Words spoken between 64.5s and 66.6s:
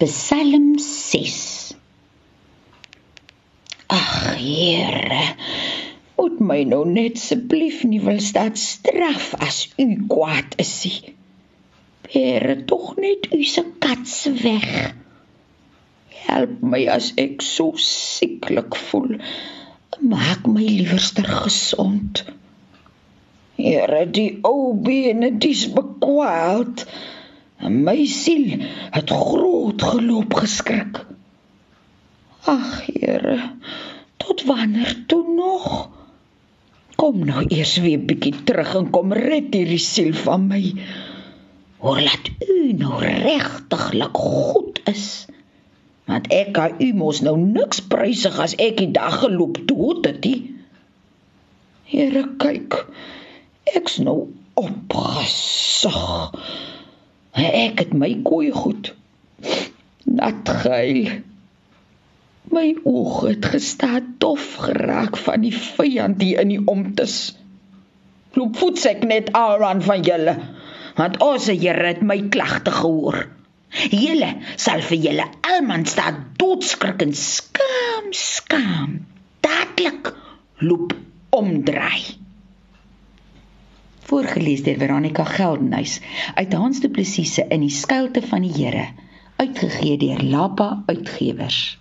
geraak van die vyand hier in